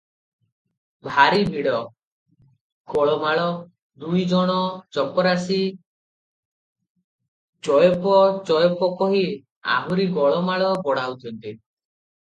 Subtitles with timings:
[1.07, 1.81] ଭାରି ଭିଡ଼,
[2.93, 3.43] ଗୋଳମାଳ,
[4.05, 4.55] ଦୁଇଜଣ
[4.97, 5.59] ଚପରାଶି
[7.69, 8.17] ଚୋଓପ
[8.49, 9.23] ଚୋ-ଓ-ପ କହି
[9.77, 11.57] ଆହୁରି ଗୋଳମାଳ ବଢ଼ାଉଛନ୍ତି।